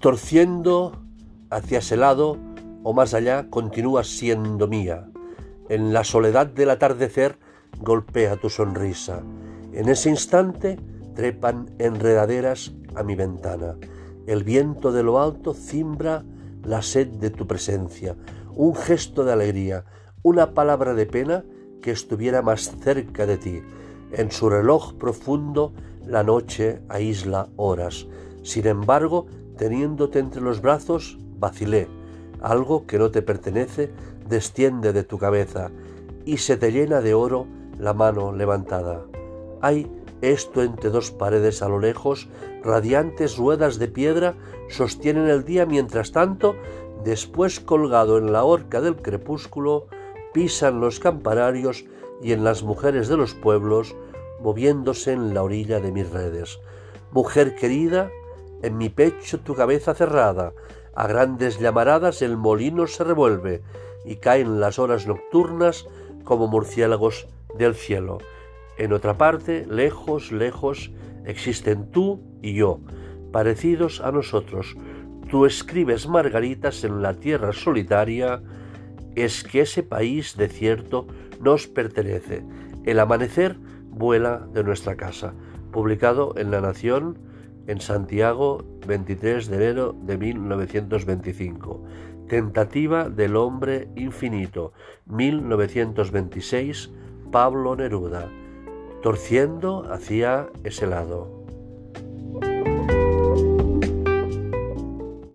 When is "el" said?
14.26-14.42, 45.28-45.44, 62.22-62.36, 82.84-82.98